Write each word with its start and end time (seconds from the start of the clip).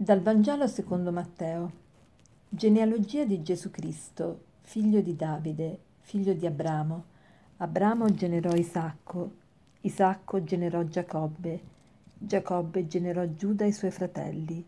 Dal 0.00 0.20
Vangelo 0.20 0.68
secondo 0.68 1.10
Matteo. 1.10 1.72
Genealogia 2.48 3.24
di 3.24 3.42
Gesù 3.42 3.72
Cristo, 3.72 4.42
figlio 4.60 5.00
di 5.00 5.16
Davide, 5.16 5.76
figlio 6.02 6.34
di 6.34 6.46
Abramo. 6.46 7.04
Abramo 7.56 8.08
generò 8.14 8.54
Isacco, 8.54 9.32
Isacco 9.80 10.44
generò 10.44 10.84
Giacobbe, 10.84 11.60
Giacobbe 12.16 12.86
generò 12.86 13.24
Giuda 13.24 13.64
e 13.64 13.68
i 13.68 13.72
suoi 13.72 13.90
fratelli. 13.90 14.64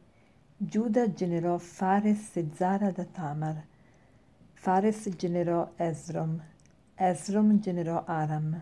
Giuda 0.56 1.12
generò 1.12 1.58
Fares 1.58 2.36
e 2.36 2.48
Zara 2.52 2.90
da 2.90 3.04
Tamar. 3.04 3.64
Fares 4.54 5.10
generò 5.14 5.74
Esrom, 5.76 6.42
Esrom 6.96 7.60
generò 7.60 8.02
Aram, 8.04 8.60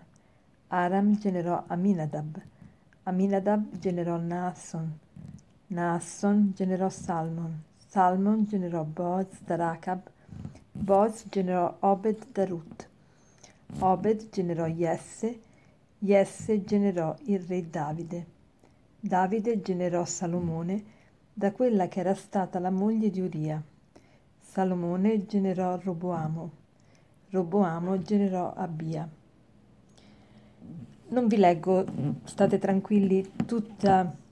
Aram 0.67 1.17
generò 1.17 1.65
Aminadab, 1.67 2.39
Aminadab 3.05 3.79
generò 3.79 4.19
Naason, 4.19 4.99
Naasson 5.71 6.53
generò 6.55 6.89
Salmon, 6.89 7.63
Salmon 7.77 8.47
generò 8.47 8.85
Boaz 8.85 9.43
da 9.45 9.55
Racab, 9.57 10.01
Boaz 10.73 11.25
generò 11.29 11.77
Obed 11.81 12.29
da 12.33 12.47
Ruth, 12.47 12.89
Obed 13.81 14.31
generò 14.31 14.67
Jesse, 14.67 15.41
Jesse 15.99 16.65
generò 16.65 17.15
il 17.27 17.41
re 17.41 17.69
Davide, 17.69 18.27
Davide 18.99 19.61
generò 19.61 20.07
Salomone 20.07 20.85
da 21.35 21.53
quella 21.53 21.87
che 21.87 22.01
era 22.01 22.15
stata 22.15 22.59
la 22.59 22.71
moglie 22.71 23.11
di 23.11 23.21
Uria, 23.21 23.63
Salomone 24.41 25.27
generò 25.27 25.79
Roboamo, 25.79 26.51
Roboamo 27.29 28.01
generò 28.01 28.55
Abia. 28.55 29.07
Non 31.09 31.27
vi 31.27 31.37
leggo, 31.37 31.85
state 32.25 32.57
tranquilli, 32.57 33.33
tutta 33.45 34.27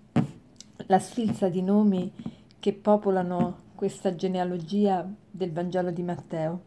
la 0.86 0.98
sfilza 0.98 1.48
di 1.48 1.62
nomi 1.62 2.12
che 2.58 2.72
popolano 2.72 3.64
questa 3.74 4.14
genealogia 4.14 5.08
del 5.30 5.52
Vangelo 5.52 5.90
di 5.90 6.02
Matteo, 6.02 6.62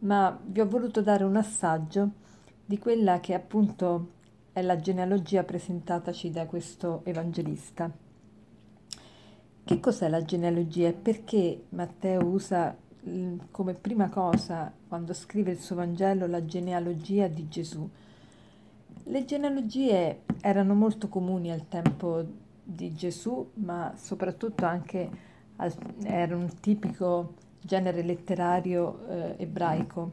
ma 0.00 0.38
vi 0.44 0.60
ho 0.60 0.68
voluto 0.68 1.00
dare 1.00 1.24
un 1.24 1.36
assaggio 1.36 2.10
di 2.64 2.78
quella 2.78 3.20
che 3.20 3.34
appunto 3.34 4.20
è 4.52 4.60
la 4.62 4.78
genealogia 4.78 5.44
presentataci 5.44 6.30
da 6.30 6.46
questo 6.46 7.00
evangelista. 7.04 7.90
Che 9.64 9.80
cos'è 9.80 10.08
la 10.08 10.22
genealogia 10.22 10.88
e 10.88 10.92
perché 10.92 11.64
Matteo 11.70 12.24
usa 12.24 12.76
come 13.50 13.74
prima 13.74 14.08
cosa 14.08 14.72
quando 14.86 15.12
scrive 15.12 15.50
il 15.52 15.58
suo 15.58 15.76
Vangelo 15.76 16.26
la 16.26 16.44
genealogia 16.44 17.26
di 17.28 17.48
Gesù? 17.48 17.88
Le 19.04 19.24
genealogie 19.24 20.22
erano 20.40 20.74
molto 20.74 21.08
comuni 21.08 21.50
al 21.50 21.66
tempo 21.68 22.24
di 22.62 22.92
Gesù, 22.92 23.50
ma 23.54 23.92
soprattutto 23.96 24.64
anche 24.64 25.10
al, 25.56 25.72
era 26.04 26.36
un 26.36 26.48
tipico 26.60 27.34
genere 27.60 28.02
letterario 28.02 29.06
eh, 29.08 29.34
ebraico 29.38 30.12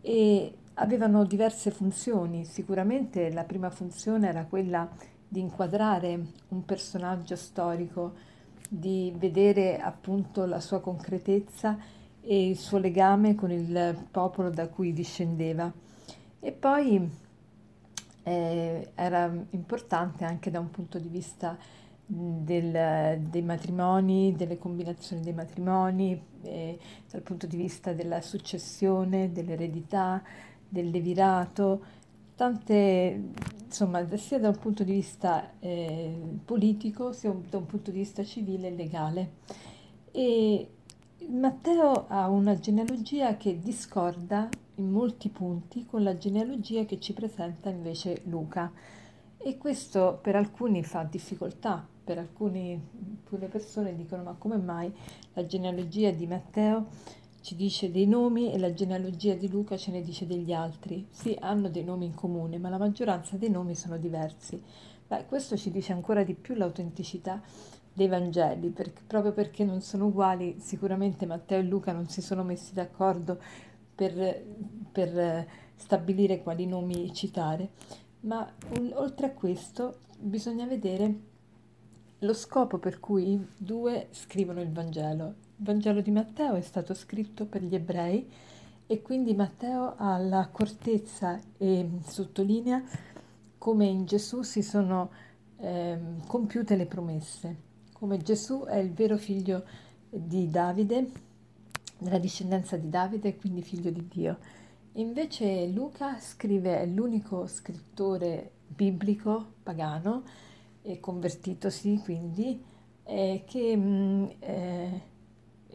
e 0.00 0.54
avevano 0.74 1.24
diverse 1.24 1.70
funzioni. 1.70 2.44
Sicuramente 2.44 3.32
la 3.32 3.44
prima 3.44 3.70
funzione 3.70 4.28
era 4.28 4.44
quella 4.44 4.88
di 5.28 5.40
inquadrare 5.40 6.26
un 6.48 6.64
personaggio 6.64 7.36
storico, 7.36 8.14
di 8.68 9.12
vedere 9.16 9.78
appunto 9.78 10.44
la 10.44 10.60
sua 10.60 10.80
concretezza 10.80 11.78
e 12.20 12.48
il 12.48 12.56
suo 12.56 12.78
legame 12.78 13.34
con 13.34 13.50
il 13.50 14.06
popolo 14.10 14.50
da 14.50 14.68
cui 14.68 14.92
discendeva. 14.92 15.70
E 16.40 16.52
poi 16.52 17.10
eh, 18.22 18.90
era 18.94 19.32
importante 19.50 20.24
anche 20.24 20.50
da 20.50 20.60
un 20.60 20.70
punto 20.70 20.98
di 20.98 21.08
vista 21.08 21.56
del, 22.04 23.20
dei 23.20 23.42
matrimoni, 23.42 24.34
delle 24.36 24.58
combinazioni 24.58 25.22
dei 25.22 25.32
matrimoni, 25.32 26.20
eh, 26.42 26.78
dal 27.10 27.22
punto 27.22 27.46
di 27.46 27.56
vista 27.56 27.92
della 27.92 28.20
successione, 28.20 29.32
dell'eredità, 29.32 30.22
del 30.68 30.90
levirato, 30.90 31.82
tante, 32.34 33.30
insomma, 33.64 34.06
sia 34.16 34.38
da 34.38 34.48
un 34.48 34.58
punto 34.58 34.84
di 34.84 34.92
vista 34.92 35.52
eh, 35.60 36.18
politico, 36.44 37.12
sia 37.12 37.34
da 37.48 37.58
un 37.58 37.66
punto 37.66 37.90
di 37.90 37.98
vista 37.98 38.24
civile 38.24 38.68
e 38.68 38.74
legale. 38.74 39.30
E 40.10 40.68
Matteo 41.28 42.06
ha 42.08 42.28
una 42.28 42.58
genealogia 42.58 43.36
che 43.36 43.58
discorda 43.58 44.48
in 44.76 44.90
molti 44.90 45.28
punti 45.28 45.84
con 45.84 46.02
la 46.02 46.16
genealogia 46.16 46.84
che 46.84 46.98
ci 46.98 47.12
presenta 47.12 47.68
invece 47.68 48.22
Luca 48.24 48.70
e 49.36 49.56
questo 49.58 50.18
per 50.20 50.36
alcuni 50.36 50.82
fa 50.82 51.02
difficoltà 51.04 51.86
per 52.04 52.18
alcune, 52.18 52.80
persone 53.50 53.94
dicono 53.94 54.22
ma 54.22 54.34
come 54.36 54.56
mai 54.56 54.92
la 55.34 55.46
genealogia 55.46 56.10
di 56.10 56.26
Matteo 56.26 56.86
ci 57.42 57.56
dice 57.56 57.90
dei 57.90 58.06
nomi 58.06 58.52
e 58.52 58.58
la 58.58 58.72
genealogia 58.72 59.34
di 59.34 59.48
Luca 59.48 59.76
ce 59.76 59.90
ne 59.90 60.00
dice 60.00 60.26
degli 60.26 60.52
altri. 60.52 61.08
Sì, 61.10 61.36
hanno 61.40 61.68
dei 61.68 61.82
nomi 61.82 62.06
in 62.06 62.14
comune, 62.14 62.56
ma 62.58 62.68
la 62.68 62.78
maggioranza 62.78 63.36
dei 63.36 63.50
nomi 63.50 63.74
sono 63.74 63.98
diversi. 63.98 64.62
Beh, 65.08 65.26
questo 65.26 65.56
ci 65.56 65.72
dice 65.72 65.92
ancora 65.92 66.22
di 66.22 66.34
più 66.34 66.54
l'autenticità 66.54 67.42
dei 67.92 68.08
Vangeli, 68.08 68.68
perché, 68.70 69.02
proprio 69.06 69.32
perché 69.32 69.64
non 69.64 69.80
sono 69.80 70.06
uguali, 70.06 70.56
sicuramente 70.60 71.26
Matteo 71.26 71.58
e 71.58 71.62
Luca 71.62 71.92
non 71.92 72.08
si 72.08 72.22
sono 72.22 72.42
messi 72.42 72.72
d'accordo 72.72 73.38
per, 73.94 74.44
per 74.90 75.46
stabilire 75.74 76.42
quali 76.42 76.66
nomi 76.66 77.12
citare, 77.12 77.70
ma 78.20 78.50
oltre 78.94 79.26
a 79.26 79.30
questo 79.32 79.98
bisogna 80.18 80.66
vedere 80.66 81.30
lo 82.20 82.34
scopo 82.34 82.78
per 82.78 83.00
cui 83.00 83.32
i 83.32 83.46
due 83.56 84.08
scrivono 84.10 84.60
il 84.60 84.70
Vangelo. 84.70 85.26
Il 85.56 85.64
Vangelo 85.64 86.00
di 86.00 86.10
Matteo 86.10 86.54
è 86.54 86.60
stato 86.60 86.94
scritto 86.94 87.46
per 87.46 87.62
gli 87.62 87.74
ebrei 87.74 88.30
e 88.86 89.02
quindi 89.02 89.34
Matteo 89.34 89.94
ha 89.96 90.18
l'accortezza 90.18 91.40
e 91.56 91.88
sottolinea 92.04 92.82
come 93.58 93.86
in 93.86 94.04
Gesù 94.04 94.42
si 94.42 94.62
sono 94.62 95.10
eh, 95.58 95.98
compiute 96.26 96.76
le 96.76 96.86
promesse, 96.86 97.56
come 98.02 98.18
Gesù 98.18 98.64
è 98.64 98.78
il 98.78 98.90
vero 98.90 99.16
figlio 99.16 99.62
di 100.10 100.50
Davide, 100.50 101.08
della 101.98 102.18
discendenza 102.18 102.76
di 102.76 102.88
Davide 102.88 103.36
quindi 103.36 103.62
figlio 103.62 103.92
di 103.92 104.08
Dio. 104.08 104.38
Invece 104.94 105.68
Luca 105.68 106.18
scrive, 106.18 106.80
è 106.80 106.86
l'unico 106.86 107.46
scrittore 107.46 108.50
biblico 108.66 109.52
pagano 109.62 110.24
e 110.82 110.98
convertitosi 110.98 112.00
quindi, 112.02 112.60
eh, 113.04 113.44
che 113.46 113.76
mh, 113.76 113.84
mm, 113.84 114.24
eh, 114.40 115.00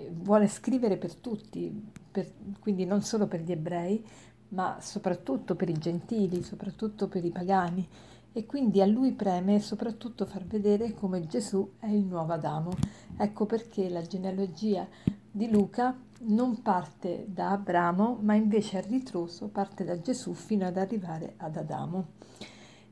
vuole 0.10 0.50
scrivere 0.50 0.98
per 0.98 1.16
tutti, 1.16 1.82
per, 2.12 2.30
quindi 2.60 2.84
non 2.84 3.04
solo 3.04 3.28
per 3.28 3.40
gli 3.40 3.54
ebrei, 3.54 4.06
ma 4.50 4.80
soprattutto 4.82 5.56
per 5.56 5.70
i 5.70 5.78
gentili, 5.78 6.44
soprattutto 6.44 7.08
per 7.08 7.24
i 7.24 7.32
pagani. 7.32 7.88
E 8.38 8.46
quindi 8.46 8.82
a 8.82 8.86
lui 8.86 9.14
preme 9.14 9.60
soprattutto 9.60 10.28
far 10.28 10.46
vedere 10.46 10.94
come 10.94 11.26
Gesù 11.26 11.72
è 11.80 11.88
il 11.88 12.06
nuovo 12.06 12.34
Adamo. 12.34 12.70
Ecco 13.18 13.48
perché 13.48 13.90
la 13.90 14.04
genealogia 14.04 14.88
di 15.32 15.50
Luca 15.50 16.00
non 16.20 16.62
parte 16.62 17.26
da 17.30 17.50
Abramo, 17.50 18.20
ma 18.22 18.36
invece 18.36 18.78
a 18.78 18.82
ritroso 18.82 19.48
parte 19.48 19.84
da 19.86 20.00
Gesù 20.00 20.36
fino 20.36 20.68
ad 20.68 20.78
arrivare 20.78 21.34
ad 21.38 21.56
Adamo. 21.56 22.10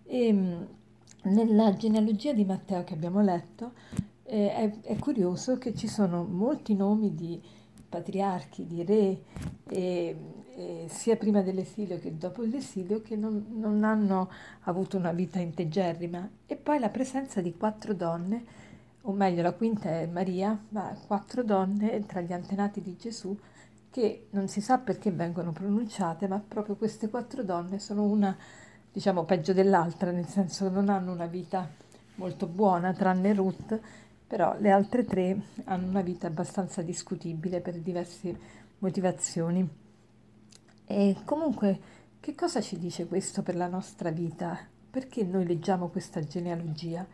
E, 0.04 0.34
mm, 0.34 0.64
nella 1.26 1.76
genealogia 1.76 2.34
di 2.34 2.44
Matteo 2.44 2.84
che 2.84 2.96
abbiamo 2.96 3.22
letto 3.22 3.74
eh, 4.24 4.52
è, 4.52 4.80
è, 4.82 4.98
curioso 4.98 5.60
che 5.60 5.76
ci 5.76 5.88
sono 5.88 6.24
molti 6.24 6.74
nomi 6.74 7.14
di 7.14 7.40
patriarchi, 7.88 8.66
di 8.66 8.84
re, 8.84 9.22
e, 9.68 10.18
e 10.58 10.88
sia 10.90 11.18
prima 11.18 11.42
dell'esilio 11.42 12.00
che 12.00 12.18
dopo 12.18 12.42
l'esilio, 12.42 13.02
che 13.02 13.18
non, 13.18 13.46
non 13.56 13.84
hanno 13.84 14.30
avuto 14.62 14.98
una 14.98 15.12
vita 15.12 15.40
integerrima. 15.40 16.28
E 16.46 16.56
poi 16.56 16.80
la 16.80 16.90
presenza 16.90 17.42
di 17.42 17.56
quattro 17.58 17.94
donne, 17.94 18.46
o 19.02 19.12
meglio 19.12 19.42
la 19.42 19.52
quinta 19.52 19.90
è 19.90 20.08
Maria, 20.08 20.58
ma 20.70 20.98
quattro 21.06 21.44
donne 21.44 22.06
tra 22.06 22.22
gli 22.22 22.32
antenati 22.32 22.82
di 22.82 22.96
Gesù 22.96 23.38
che 23.92 24.28
non 24.32 24.48
si 24.48 24.62
sa 24.62 24.78
perché 24.78 25.12
vengono 25.12 25.52
pronunciate, 25.52 26.28
ma 26.28 26.42
proprio 26.46 26.76
queste 26.76 27.10
quattro 27.10 27.44
donne 27.44 27.80
sono 27.80 28.04
una 28.04 28.36
diciamo 28.92 29.26
peggio 29.26 29.52
dell'altra, 29.52 30.12
nel 30.12 30.28
senso 30.28 30.68
che 30.68 30.74
non 30.74 30.88
hanno 30.88 31.12
una 31.12 31.28
vita 31.28 31.70
molto 32.16 32.48
buona, 32.48 32.94
tranne 32.94 33.34
Ruth, 33.34 33.80
però 34.26 34.56
le 34.60 34.72
altre 34.72 35.04
tre 35.04 35.38
hanno 35.66 35.88
una 35.88 36.02
vita 36.02 36.28
abbastanza 36.28 36.82
discutibile 36.82 37.60
per 37.60 37.76
diverse 37.76 38.38
motivazioni. 38.80 39.84
E 40.88 41.16
comunque, 41.26 41.80
che 42.20 42.36
cosa 42.36 42.62
ci 42.62 42.78
dice 42.78 43.08
questo 43.08 43.42
per 43.42 43.56
la 43.56 43.68
nostra 43.68 44.12
vita? 44.12 44.58
Perché 44.92 45.24
noi 45.24 45.46
leggiamo 45.46 45.88
questa 45.88 46.22
genealogia? 46.22 47.06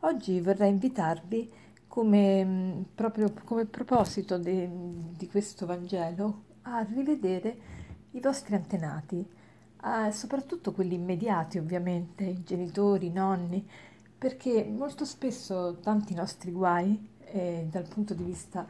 Oggi 0.00 0.40
vorrei 0.40 0.70
invitarvi 0.70 1.50
come, 1.88 2.84
proprio 2.94 3.32
come 3.44 3.64
proposito 3.64 4.38
de, 4.38 4.70
di 5.16 5.28
questo 5.28 5.66
Vangelo 5.66 6.44
a 6.62 6.82
rivedere 6.82 7.78
i 8.12 8.20
vostri 8.20 8.54
antenati, 8.54 9.18
eh, 9.18 10.12
soprattutto 10.12 10.72
quelli 10.72 10.94
immediati 10.94 11.58
ovviamente, 11.58 12.22
i 12.22 12.44
genitori, 12.44 13.06
i 13.06 13.12
nonni, 13.12 13.68
perché 14.16 14.64
molto 14.64 15.04
spesso 15.04 15.78
tanti 15.82 16.14
nostri 16.14 16.52
guai 16.52 17.08
eh, 17.24 17.66
dal 17.68 17.88
punto 17.88 18.14
di 18.14 18.22
vista 18.22 18.66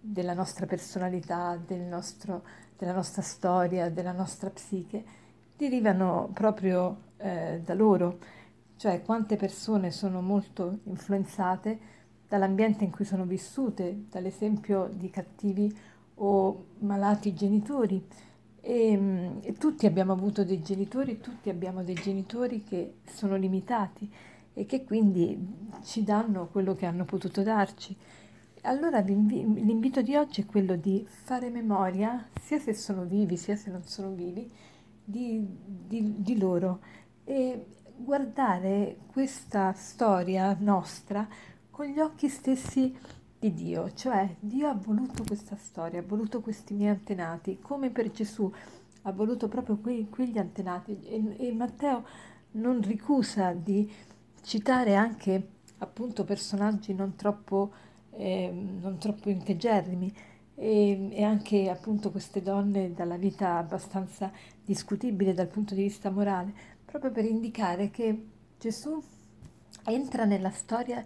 della 0.00 0.34
nostra 0.34 0.66
personalità, 0.66 1.60
del 1.64 1.80
nostro, 1.80 2.42
della 2.76 2.92
nostra 2.92 3.22
storia, 3.22 3.90
della 3.90 4.12
nostra 4.12 4.50
psiche, 4.50 5.04
derivano 5.56 6.30
proprio 6.32 7.08
eh, 7.18 7.60
da 7.62 7.74
loro, 7.74 8.18
cioè 8.76 9.02
quante 9.02 9.36
persone 9.36 9.90
sono 9.90 10.22
molto 10.22 10.78
influenzate 10.84 11.78
dall'ambiente 12.26 12.84
in 12.84 12.90
cui 12.90 13.04
sono 13.04 13.24
vissute, 13.24 14.04
dall'esempio 14.08 14.88
di 14.92 15.10
cattivi 15.10 15.76
o 16.14 16.66
malati 16.78 17.34
genitori. 17.34 18.02
E, 18.62 18.96
mm, 18.96 19.38
e, 19.42 19.52
tutti 19.54 19.86
abbiamo 19.86 20.12
avuto 20.12 20.44
dei 20.44 20.62
genitori, 20.62 21.20
tutti 21.20 21.50
abbiamo 21.50 21.82
dei 21.82 21.94
genitori 21.94 22.62
che 22.62 22.98
sono 23.04 23.36
limitati 23.36 24.10
e 24.52 24.64
che 24.66 24.84
quindi 24.84 25.68
ci 25.82 26.04
danno 26.04 26.48
quello 26.48 26.74
che 26.74 26.86
hanno 26.86 27.04
potuto 27.04 27.42
darci. 27.42 27.96
Allora 28.62 29.00
l'invito 29.00 30.02
di 30.02 30.16
oggi 30.16 30.42
è 30.42 30.46
quello 30.46 30.76
di 30.76 31.06
fare 31.08 31.48
memoria, 31.48 32.28
sia 32.42 32.58
se 32.58 32.74
sono 32.74 33.04
vivi 33.04 33.38
sia 33.38 33.56
se 33.56 33.70
non 33.70 33.84
sono 33.84 34.10
vivi, 34.10 34.50
di, 35.02 35.42
di, 35.64 36.20
di 36.20 36.38
loro 36.38 36.80
e 37.24 37.64
guardare 37.96 38.98
questa 39.06 39.72
storia 39.72 40.54
nostra 40.60 41.26
con 41.70 41.86
gli 41.86 42.00
occhi 42.00 42.28
stessi 42.28 42.94
di 43.38 43.54
Dio, 43.54 43.92
cioè 43.94 44.36
Dio 44.38 44.68
ha 44.68 44.74
voluto 44.74 45.24
questa 45.26 45.56
storia, 45.56 46.00
ha 46.00 46.04
voluto 46.06 46.42
questi 46.42 46.74
miei 46.74 46.90
antenati, 46.90 47.58
come 47.62 47.88
per 47.88 48.10
Gesù 48.10 48.52
ha 49.02 49.12
voluto 49.12 49.48
proprio 49.48 49.78
que- 49.78 50.06
quegli 50.10 50.36
antenati. 50.36 51.00
E, 51.04 51.46
e 51.48 51.52
Matteo 51.52 52.04
non 52.52 52.82
ricusa 52.82 53.54
di 53.54 53.90
citare 54.42 54.94
anche 54.96 55.48
appunto 55.78 56.24
personaggi 56.24 56.92
non 56.92 57.16
troppo, 57.16 57.72
eh, 58.16 58.50
non 58.52 58.98
troppo 58.98 59.28
integerrimi 59.30 60.12
e, 60.54 61.08
e, 61.12 61.22
anche 61.22 61.70
appunto 61.70 62.10
queste 62.10 62.42
donne 62.42 62.92
dalla 62.92 63.16
vita 63.16 63.56
abbastanza 63.56 64.30
discutibile 64.64 65.32
dal 65.32 65.48
punto 65.48 65.74
di 65.74 65.82
vista 65.82 66.10
morale, 66.10 66.52
proprio 66.84 67.10
per 67.10 67.24
indicare 67.24 67.90
che 67.90 68.26
Gesù 68.58 69.02
entra 69.84 70.24
nella 70.24 70.50
storia 70.50 71.02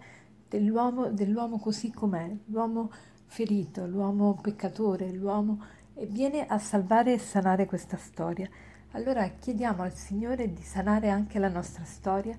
dell'uomo, 0.47 1.11
dell'uomo 1.11 1.57
così 1.57 1.91
com'è, 1.91 2.29
l'uomo 2.45 2.91
ferito, 3.27 3.85
l'uomo 3.87 4.37
peccatore, 4.41 5.11
l'uomo 5.11 5.63
e 5.93 6.05
viene 6.05 6.45
a 6.45 6.57
salvare 6.59 7.13
e 7.13 7.19
sanare 7.19 7.65
questa 7.65 7.97
storia. 7.97 8.49
Allora 8.91 9.27
chiediamo 9.27 9.83
al 9.83 9.93
Signore 9.93 10.53
di 10.53 10.61
sanare 10.61 11.09
anche 11.09 11.39
la 11.39 11.49
nostra 11.49 11.83
storia, 11.85 12.37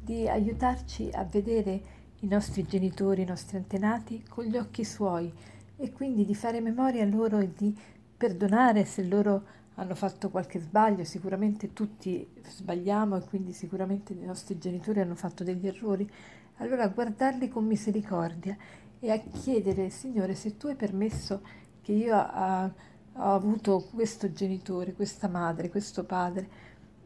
di 0.00 0.28
aiutarci 0.28 1.10
a 1.12 1.24
vedere 1.24 1.95
i 2.20 2.26
nostri 2.26 2.64
genitori, 2.64 3.22
i 3.22 3.26
nostri 3.26 3.56
antenati 3.56 4.24
con 4.28 4.44
gli 4.44 4.56
occhi 4.56 4.84
suoi 4.84 5.32
e 5.76 5.92
quindi 5.92 6.24
di 6.24 6.34
fare 6.34 6.60
memoria 6.60 7.04
loro 7.04 7.38
e 7.38 7.52
di 7.54 7.76
perdonare 8.16 8.84
se 8.84 9.04
loro 9.04 9.54
hanno 9.74 9.94
fatto 9.94 10.30
qualche 10.30 10.58
sbaglio, 10.58 11.04
sicuramente 11.04 11.72
tutti 11.74 12.26
sbagliamo 12.42 13.16
e 13.16 13.20
quindi 13.20 13.52
sicuramente 13.52 14.14
i 14.14 14.24
nostri 14.24 14.58
genitori 14.58 15.00
hanno 15.00 15.14
fatto 15.14 15.44
degli 15.44 15.66
errori, 15.66 16.10
allora 16.56 16.88
guardarli 16.88 17.48
con 17.48 17.66
misericordia 17.66 18.56
e 18.98 19.10
a 19.10 19.18
chiedere, 19.18 19.90
Signore, 19.90 20.34
se 20.34 20.56
tu 20.56 20.68
hai 20.68 20.76
permesso 20.76 21.42
che 21.82 21.92
io 21.92 22.16
ho, 22.16 22.72
ho 23.12 23.34
avuto 23.34 23.86
questo 23.92 24.32
genitore, 24.32 24.94
questa 24.94 25.28
madre, 25.28 25.68
questo 25.68 26.04
padre, 26.04 26.48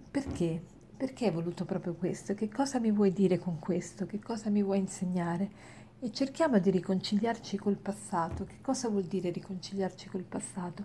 perché? 0.08 0.62
Perché 1.00 1.24
hai 1.24 1.30
voluto 1.30 1.64
proprio 1.64 1.94
questo? 1.94 2.34
Che 2.34 2.50
cosa 2.50 2.78
mi 2.78 2.90
vuoi 2.90 3.10
dire 3.14 3.38
con 3.38 3.58
questo? 3.58 4.04
Che 4.04 4.18
cosa 4.18 4.50
mi 4.50 4.62
vuoi 4.62 4.80
insegnare? 4.80 5.48
E 5.98 6.12
cerchiamo 6.12 6.58
di 6.58 6.68
riconciliarci 6.70 7.56
col 7.56 7.76
passato. 7.76 8.44
Che 8.44 8.58
cosa 8.60 8.90
vuol 8.90 9.04
dire 9.04 9.30
riconciliarci 9.30 10.10
col 10.10 10.24
passato? 10.24 10.84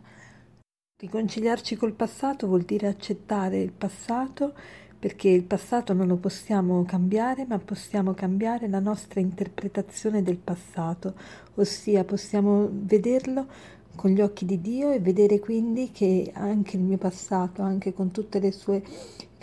Riconciliarci 1.02 1.76
col 1.76 1.92
passato 1.92 2.48
vuol 2.48 2.62
dire 2.62 2.88
accettare 2.88 3.60
il 3.60 3.74
passato 3.74 4.54
perché 4.98 5.28
il 5.28 5.44
passato 5.44 5.92
non 5.92 6.08
lo 6.08 6.16
possiamo 6.16 6.86
cambiare, 6.86 7.46
ma 7.46 7.60
possiamo 7.60 8.14
cambiare 8.14 8.70
la 8.70 8.80
nostra 8.80 9.20
interpretazione 9.20 10.24
del 10.24 10.38
passato, 10.38 11.14
ossia 11.56 12.06
possiamo 12.06 12.70
vederlo 12.72 13.48
con 13.96 14.12
gli 14.12 14.22
occhi 14.22 14.46
di 14.46 14.62
Dio 14.62 14.92
e 14.92 15.00
vedere 15.00 15.40
quindi 15.40 15.92
che 15.92 16.32
anche 16.34 16.78
il 16.78 16.84
mio 16.84 16.98
passato, 16.98 17.62
anche 17.62 17.94
con 17.94 18.12
tutte 18.12 18.40
le 18.40 18.52
sue 18.52 18.82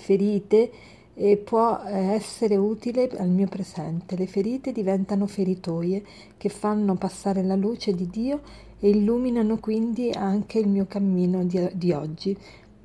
ferite, 0.02 0.70
eh, 1.14 1.36
può 1.36 1.80
eh, 1.84 2.14
essere 2.14 2.56
utile 2.56 3.08
al 3.16 3.28
mio 3.28 3.46
presente. 3.46 4.16
Le 4.16 4.26
ferite 4.26 4.72
diventano 4.72 5.26
feritoie 5.26 6.02
che 6.36 6.48
fanno 6.48 6.96
passare 6.96 7.42
la 7.42 7.54
luce 7.54 7.94
di 7.94 8.08
Dio 8.08 8.40
e 8.80 8.90
illuminano 8.90 9.58
quindi 9.58 10.10
anche 10.10 10.58
il 10.58 10.68
mio 10.68 10.86
cammino 10.86 11.44
di, 11.44 11.70
di 11.74 11.92
oggi. 11.92 12.36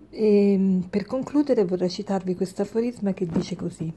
E, 0.10 0.52
ehm, 0.54 0.88
per 0.90 1.06
concludere 1.06 1.66
vorrei 1.66 1.90
citarvi 1.90 2.36
questo 2.36 2.62
aforisma 2.62 3.14
che 3.14 3.26
dice 3.26 3.56
così. 3.56 3.92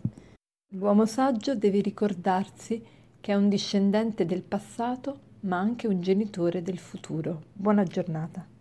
L'uomo 0.74 1.04
saggio 1.04 1.54
deve 1.54 1.80
ricordarsi 1.80 2.82
che 3.20 3.32
è 3.32 3.36
un 3.36 3.48
discendente 3.48 4.24
del 4.24 4.42
passato 4.42 5.28
ma 5.40 5.58
anche 5.58 5.86
un 5.86 6.00
genitore 6.00 6.62
del 6.62 6.78
futuro. 6.78 7.42
Buona 7.52 7.84
giornata. 7.84 8.59